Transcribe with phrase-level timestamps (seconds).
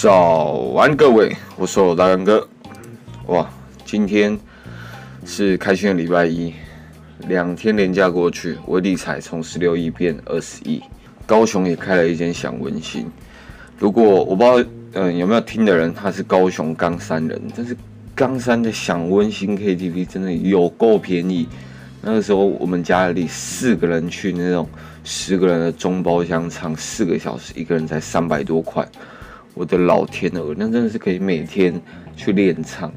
[0.00, 2.48] 早安，各位，我是大干哥。
[3.26, 3.50] 哇，
[3.84, 4.38] 今天
[5.26, 6.54] 是开心的礼拜一，
[7.26, 10.80] 两天连假过去，我理财从十六亿变二十亿，
[11.26, 13.10] 高雄也开了一间享温馨。
[13.76, 17.76] 如果我不知道，嗯、有没有听的人，他是高雄冈山人，但是
[18.14, 21.48] 冈山的享温馨 KTV 真的有够便宜。
[22.00, 24.68] 那个时候我们家里四个人去那种
[25.02, 28.86] 十个人的中包厢唱四个小时，一个人才三百多块。
[29.58, 31.74] 我的老天鹅，那真的是可以每天
[32.16, 32.92] 去练唱。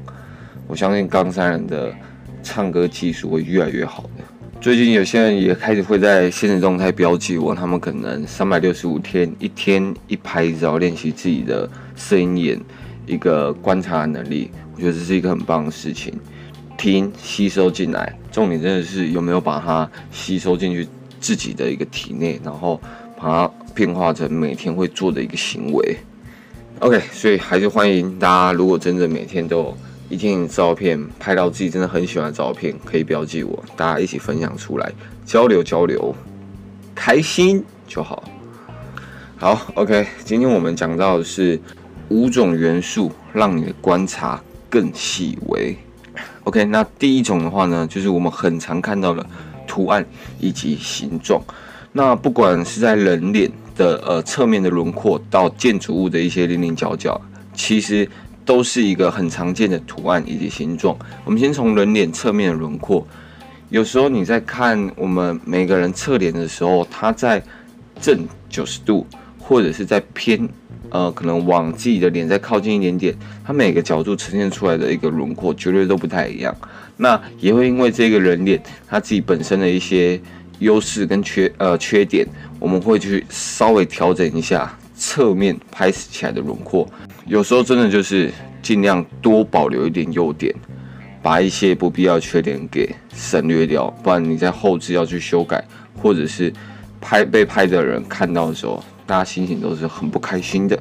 [0.68, 1.92] 我相信冈山人的
[2.40, 4.22] 唱歌技术会越来越好的。
[4.60, 12.60] 最近有些人也开始会在现实动态标记我，他们可能三百六十五天，一天一拍照练习自己的声音眼
[13.06, 14.48] 一个观察能力。
[14.76, 16.14] 我觉得这是一个很棒的事情，
[16.78, 20.86] 听吸收进来，重点真的是有没有把它吸收进去
[21.18, 22.80] 自己的一个体内，然后
[23.16, 25.98] 把它变化成每天会做的一个行为。
[26.82, 34.92] OK，所以还是欢迎大家，如果真的每天都有一天照片拍到自己真的很喜欢的照片，可以标记我，大家一起分享出来，
[35.24, 36.12] 交流交流，
[36.92, 38.24] 开心就好。
[39.36, 41.56] 好，OK，今天我们讲到的是
[42.08, 45.76] 五种元素，让你的观察更细微。
[46.42, 49.24] OK，那第一种的话呢，就是我们很常看到的
[49.68, 50.04] 图案
[50.40, 51.40] 以及形状。
[51.92, 57.20] 那不管是在人脸的呃侧面的轮廓，到建筑物的一些棱棱角角，
[57.54, 58.08] 其实
[58.44, 60.96] 都是一个很常见的图案以及形状。
[61.24, 63.06] 我们先从人脸侧面的轮廓，
[63.70, 67.42] 有时候你在看我们每个人侧脸的时候，它在
[68.00, 69.06] 正九十度，
[69.38, 70.48] 或者是在偏
[70.90, 76.54] 呃可能往自己的脸再靠近一点点，它每个角度呈现出来的一个轮廓绝对都不太一样。
[76.96, 80.20] 那也会因为这个人脸它自己本身的一些。
[80.62, 82.26] 优势跟缺呃缺点，
[82.58, 86.88] 我们会去稍微调整一下侧面拍起来的轮廓。
[87.26, 88.32] 有时候真的就是
[88.62, 90.54] 尽量多保留一点优点，
[91.20, 95.62] 把一些不必要的缺点给省略掉，不然你在后置要去修改，
[96.00, 96.52] 或者是
[97.00, 100.78] 拍被拍的人看到的时候，大家心情都是很不开心的。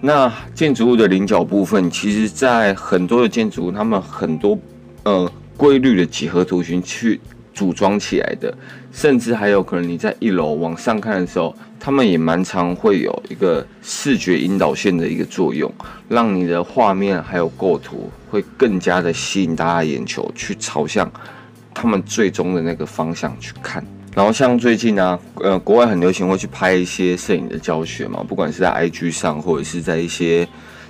[0.00, 4.58] 那建筑物的棱角部分，其实在很多的建筑物，他们很多
[5.04, 7.20] 呃规律的几何图形去。
[7.56, 8.54] 组装起来的，
[8.92, 15.72] 甚至还有可能你在一楼往上看的时候，他们也蛮常会有一个视觉引导线的一个作用，
[16.06, 21.10] 让你的画面还有构图会更加的吸引大家眼球，去朝向
[21.72, 23.82] 他们最终的那个方向去看。
[24.14, 30.46] 然后像最近呢，呃，国外很流行会去拍一些摄影的教学嘛，不管是在 IG 上，或者是在一些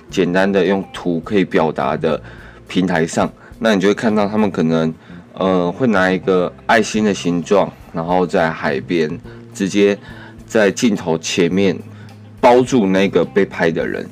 [0.09, 2.21] 简单的用图可以表达的
[2.67, 4.93] 平台上，那你就会看到他们可能。
[5.39, 9.07] 呃，会拿一个爱心的形状，然后在海边
[9.53, 9.95] 直接
[10.47, 11.77] 在镜头前面
[12.41, 14.03] 包住那个被拍的人，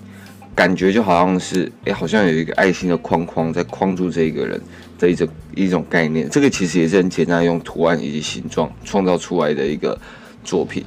[0.53, 4.61] 感觉就好像是，哎，好像有一个爱心的框框在框住这一个人
[4.99, 6.29] 的一种一种概念。
[6.29, 9.99] 这个其实也是很简单，用图案以及形状创造出来的一个
[10.43, 10.85] 作品。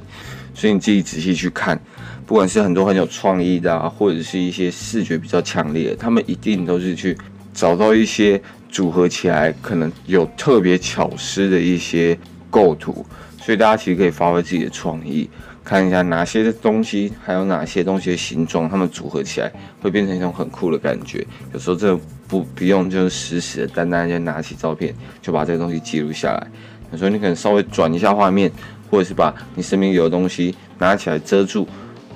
[0.53, 1.77] 所以你自己仔细去看，
[2.25, 7.17] 不管是很多很有创意的啊，或者是一些视觉比较强烈的，他们一定都是去
[7.53, 8.41] 找到一些。
[8.69, 12.17] 组合起来可能有特别巧思的一些
[12.49, 13.05] 构图，
[13.41, 15.29] 所以大家其实可以发挥自己的创意，
[15.63, 21.25] 看一下哪些东西，还有哪些东西的形状，它们组合起来会变成一种很酷的感觉。
[21.51, 26.47] 有时候这不不用就是死死的，单单就拿起照片就把这个东西记录下来。
[26.91, 28.51] 有时候你可能稍微转一下画面，
[28.89, 31.67] 或者是把你身边有的东西拿起来遮住，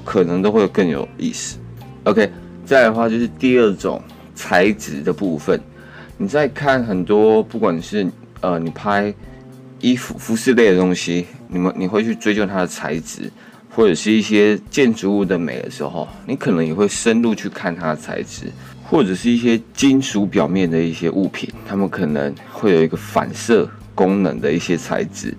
[0.03, 1.57] 可能都会更有意思。
[2.03, 2.31] OK，
[2.65, 4.01] 再来的话就是第二种
[4.35, 5.59] 材质的部分。
[6.23, 8.07] 你在看很多，不管是
[8.39, 9.13] 呃，你拍
[9.81, 13.29] 衣服、服饰类的东西，你们你会去追究它的材质，
[13.69, 18.45] 或者是一些建筑物的美的时候，你可能也会深入去看它的材质，
[18.85, 25.35] 或者是一些金属表面的一些物品，它们可能会有一个反射功能的一些材质，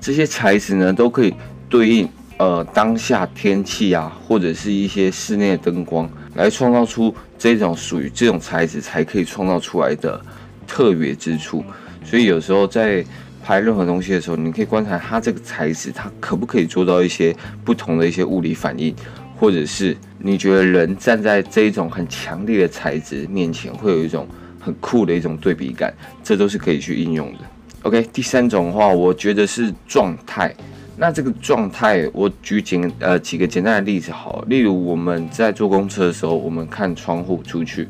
[0.00, 1.34] 这些材质呢，都可以
[1.68, 2.08] 对应
[2.38, 7.14] 呃当下天气啊，或者是一些室内的灯光，来创造出。
[7.38, 10.18] 这种属于这种材质才可以创造出来的
[10.66, 11.62] 特别之处，
[12.02, 13.04] 所以有时候在
[13.44, 18.92] 拍任何东西的时候，你可以观察它这个材质，它可不可以做到一些不同的一些物理反应，
[19.38, 24.26] 或者是你觉得人站在这一种很强烈的材质面前，会有一种
[24.58, 25.92] 很酷的一种对比感，
[26.24, 27.40] 这都是可以去应用的。
[27.82, 30.52] OK，第三种的话，我觉得是状态。
[30.98, 37.86] 那这个状态，我举简呃几个简单的例子好，例如我们在坐公车的时候，我们看窗户出去，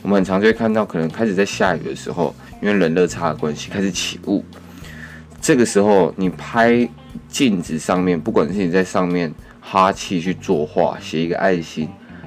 [0.00, 4.42] 我们很常就会看到，可能开始在下雨的时候，因为冷热差的关系，开始起雾。
[5.42, 6.88] 这个时候，你拍
[7.28, 9.30] 镜子上面，不管是你在上面
[9.60, 11.86] 哈气去作画，写一个爱心，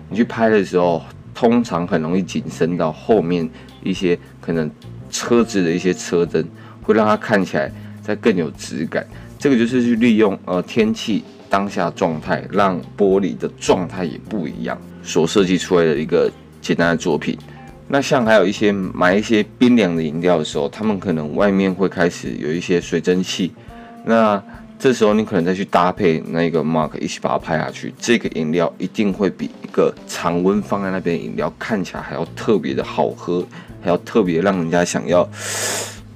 [0.10, 1.02] 你去拍的时候，
[1.34, 3.50] 通常很容易景深到后面
[3.82, 4.70] 一些可能
[5.10, 6.46] 车子的一些车灯，
[6.84, 7.72] 会让它看起来
[8.04, 9.04] 再更有质感。
[9.46, 16.32] 这个就是去利用呃天气当下状态，让玻璃的状态也不一样，所设计出来的一个
[16.64, 17.38] 简单的作品。
[17.88, 23.54] 那像还有一些买一些冰凉的饮料的时候，他们可能外面会开始有一些水蒸气，
[24.04, 24.42] 那
[24.80, 33.46] 这时候你可能再去搭配那个 mark 一起把它拍下去，这个饮料一定会比一个常温放在那边饮料看起来还要特别的好喝，
[33.80, 35.22] 还要特别让人家想要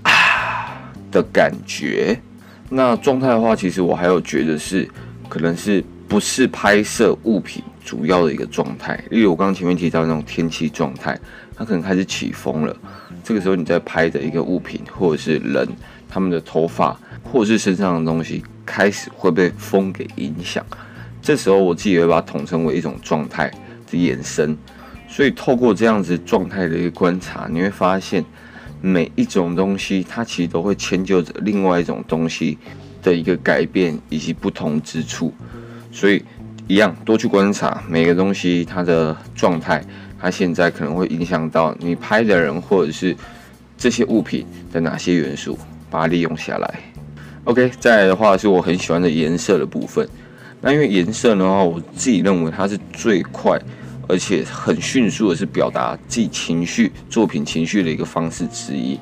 [0.01, 0.81] 啊
[1.11, 2.19] 的感觉。
[2.69, 4.87] 那状态的话，其实我还有觉得是
[5.27, 11.19] 可能是不是拍摄物品主要的一个状态，例如我刚刚前面提到那种天气状态。
[11.55, 12.73] 它可能开始起风了，
[13.21, 15.67] 这个时候你在拍的一个物品或者是人，
[16.07, 20.65] 他们的头发或者是身上的东西开始会被风给影响，
[21.21, 23.51] 这时候我自己会把它统称为一种状态
[23.91, 24.57] 的延伸。
[25.09, 28.23] 所以透过这样子状态的一个观察，你会发现
[28.81, 32.57] 每一种东西它其实都会迁就着另外一种东西
[33.01, 35.33] 的一个改变以及不同之处，
[35.91, 36.23] 所以
[36.67, 39.83] 一样多去观察每个东西它的状态。
[40.21, 43.15] 它现在可能会影响到你拍的人，或者是
[43.77, 45.57] 这些物品的哪些元素，
[45.89, 46.79] 把它利用下来。
[47.45, 50.07] OK，再来的话是我很喜欢的颜色的部分。
[50.59, 53.57] 那因为颜色的话，我自己认为它是最快
[54.09, 58.99] 而且很迅速的，是表达自己情绪、作品情绪的一个方式之一。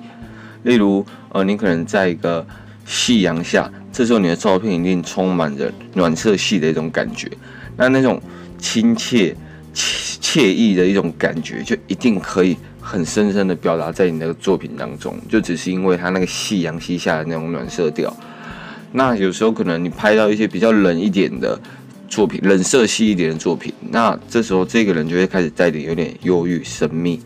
[0.62, 2.46] 例如，呃，你可能在一个
[2.86, 7.32] 夕阳下，这时候你的照片一定充满着暖色系的一种感觉。
[7.76, 8.22] 那那种
[8.60, 9.36] 亲切。
[10.20, 18.12] 惬意的一种感觉，就一定可以很深深的表达在你的作品当中，就只是因为它那个夕阳西下的那种暖色调。
[18.92, 21.60] 那有时候可能你拍到一些比较冷一点的
[22.08, 27.22] 作品，冷色系一点的作品，那这时候这个人就会开始带点有点忧郁、神秘、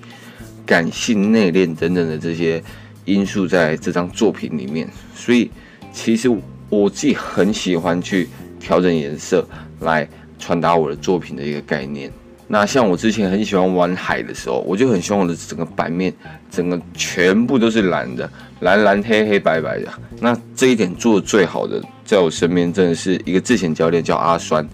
[0.66, 2.62] 感性、内敛等等的这些
[3.06, 4.90] 因素在这张作品里面。
[5.16, 5.50] 所以
[5.94, 6.30] 其实
[6.70, 8.28] 我自己很喜欢去
[8.60, 9.48] 调整颜色
[9.82, 10.08] 来
[10.40, 12.12] 传达我的作品的一个概念。
[12.52, 16.14] 那像我之前很喜欢玩海的时候，我就很希望我的整个版面，
[16.52, 19.88] 整个全部都是蓝的，蓝蓝黑黑白白的。
[20.20, 24.68] 那这一点做的最好的，在我身边真的是一个自选教练叫阿酸，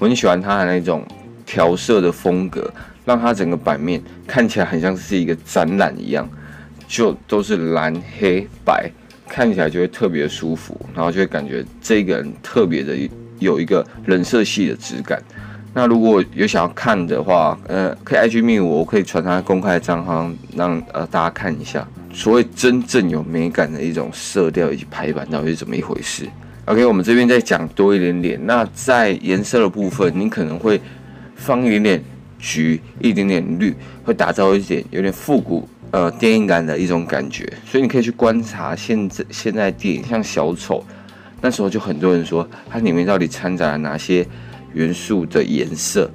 [0.00, 1.06] 我很喜欢他的那种
[1.46, 2.68] 调色的风格，
[3.04, 6.28] 让他整个版面看起来很像是一个展览一样，
[6.88, 8.90] 就都是蓝黑白，
[9.28, 12.96] 看起来就会特别舒服，然后就会感觉这个人特别的
[13.38, 15.22] 有一个冷色系的质感。
[15.74, 26.28] 那如果有想要看的话，呃，可以 IG 密我，我可以传他公开的账号，让呃大家看一下，所谓真正有美感的一种色调以及排版到底是怎么一回事。
[26.66, 28.38] OK，我们这边再讲多一点点。
[28.44, 30.78] 那在颜色的部分，你可能会
[31.36, 32.04] 放一点点
[32.38, 33.74] 橘，一点点绿，
[34.04, 37.50] 会打造一点有点复古呃电影感的一种感觉。
[37.64, 40.84] 所以你可以去观察现在现在电影像小丑，
[41.40, 44.26] 那时候就很多人说它里面到底掺杂了哪些。
[44.74, 46.10] 元素的颜色，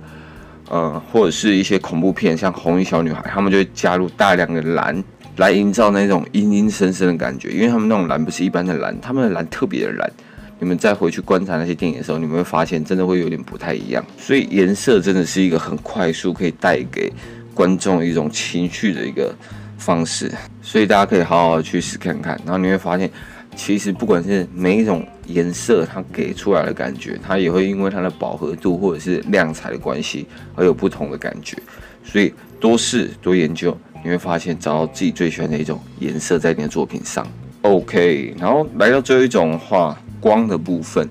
[0.69, 5.03] 呃，或者是一些恐怖片，像《红衣小女孩》，他们就会加入大量的蓝
[5.37, 10.11] 来营造那种阴阴森森的感觉，因为他们那种蓝不是一般的蓝，他们的蓝特别的蓝。
[10.59, 14.03] 你们再回去观察那些电影的时候，你们会发现真的会有点不太一样。
[14.17, 17.13] 所以颜色真的是一个很快速可以带给
[17.53, 19.33] 观众一种情绪的一个
[19.77, 23.09] 方式，所以大家可以好好去试看看，然后你会发现。
[23.57, 31.57] 其实不管是每一种颜色，它给出来的感觉，它也会因为它的饱和度或者是亮彩的关系而有不同的感觉。
[32.03, 37.27] 所以多试多研究，你会发现找到自己最喜欢的一种颜色在你的作品上。
[37.63, 41.09] OK，然后来到最后一种的话，光的部分。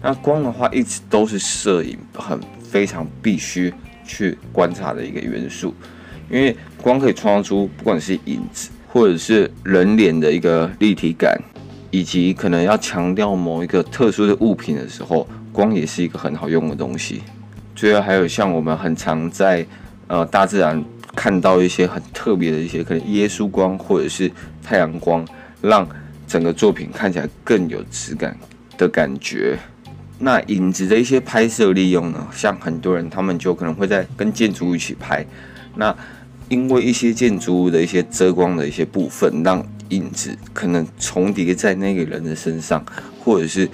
[0.00, 3.74] 那光的话，一直都是摄影很非常必须
[4.06, 5.74] 去观察的一个元素，
[6.30, 11.38] 因为光可以创造出不管是影子或者是人脸的一个立体感。
[11.90, 17.22] 以及可能要强调某一个特殊的物品的时候，光也是一个很好用的东西。
[17.74, 19.66] 最后还有像我们很常在
[20.06, 20.84] 呃大自然
[21.16, 24.30] 看到一些很特别的一些可能耶稣光或者是
[24.62, 25.26] 太阳光，
[25.60, 25.88] 让
[26.28, 28.36] 整个作品看起来更有质感
[28.78, 29.58] 的感觉。
[30.18, 35.26] 那影子的一些拍摄利用呢，像很多人他们就可能会在跟建筑物一起拍，
[35.74, 35.96] 那
[36.48, 39.66] 因为一些建筑物的一些遮光的一些部分让。
[39.90, 42.84] 影子可能重叠在那个人的身上，
[43.22, 43.68] 或者是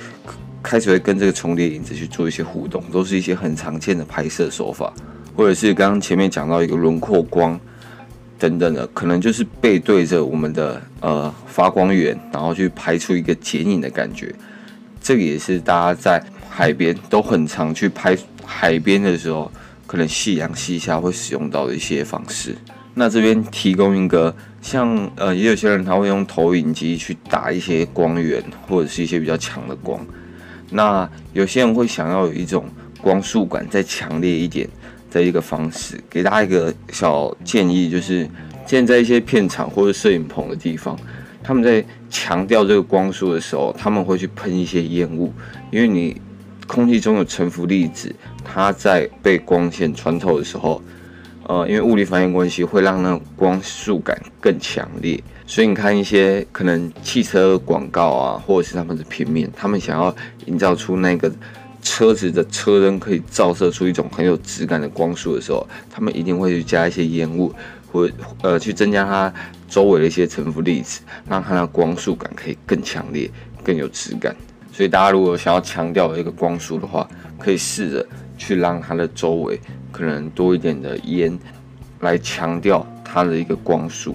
[0.63, 4.93] 开始会跟这个重叠影子去做一些互动，都是一些很常见的拍摄手法。
[5.37, 7.61] 或者是刚刚前面讲到一个轮廓光
[8.39, 14.35] 等等的，可能就是背对着我们的呃发光源，然后去拍出一个剪影的感觉。
[15.03, 19.53] 这个也是大家在海边都很常去拍海边的时候
[19.87, 22.57] 可能夕阳西下会使用到的一些方式。
[22.99, 30.01] 那这边提供一个，像呃，也有些人他会用投影机去打一些光源，或者是一些比较强的光。
[30.71, 32.65] 那有些人会想要有一种
[33.03, 34.67] 光束感再强烈一点
[35.11, 38.27] 的一个方式，给大家一个小建议，就是
[38.65, 40.99] 现在一些片场或者摄影棚的地方，
[41.43, 45.31] 他们在强调这个光束的时候，他们会去喷一些烟雾，
[45.71, 46.19] 因为你
[46.67, 48.11] 空气中有沉浮粒子，
[48.43, 50.83] 它在被光线穿透的时候，
[51.49, 55.23] 呃，因为物理反应关系，会让那光束感更强烈。
[55.47, 60.15] 所以你看一些可能汽车广告啊，或者是他们的平面，他们想要
[60.47, 61.31] 营造出那个
[61.83, 67.55] 车子的车灯可以照射出一种很有质感的光束的时候，他们一定会去加一些烟雾，
[67.93, 68.11] 或
[68.43, 69.33] 呃去增加它
[69.69, 73.31] 周围的一些沉浮粒子，让它的光束感可以更强烈、
[73.63, 74.35] 更有质感。
[74.73, 78.05] 所以大家如果想要强调一个光束的话，可以试着
[78.37, 79.61] 去让它的周围
[79.97, 81.39] 可能多一点的烟，
[82.01, 84.15] 来强调它的一个光束。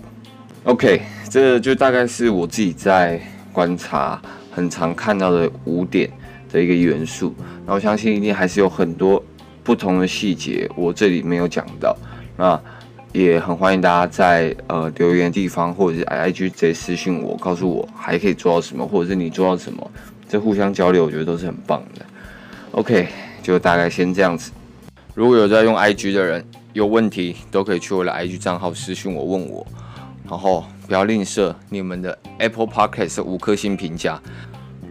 [0.65, 3.19] OK，这就大概是我自己在
[3.51, 4.21] 观察
[4.51, 6.07] 很常看到的五点
[6.51, 7.33] 的一个元素。
[7.65, 9.23] 那我相信一定还是有很多
[9.63, 11.97] 不同的细节，我这里没有讲到。
[12.37, 12.61] 那
[13.11, 19.91] 也很欢迎大家在呃留言地方或者是 IG 直接私信我，告诉我还可以做到什么，或者是你做到什么，
[20.29, 22.05] 这互相交流，我觉得都是很棒的。
[22.73, 23.07] OK，
[23.41, 24.51] 就大概先这样子。
[25.13, 29.65] 如果有在用 IG 的人，有问题都可以去我的 IG 账号私信我问我。
[30.29, 34.21] 然后不要吝啬你们的 Apple Podcast 五颗星评价，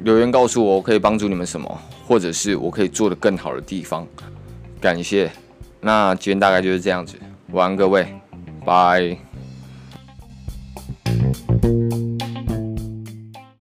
[0.05, 4.07] 留言告诉我我可以帮助你们什么，或者是我可以做的更好的地方。
[4.79, 5.31] 感谢。
[5.81, 7.15] 那今天大概就是这样子，
[7.53, 8.07] 晚安各位，
[8.67, 9.30] 拜。